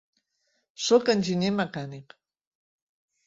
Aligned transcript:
Soc 0.85 1.11
enginyer 1.13 1.51
mecànic. 1.59 2.17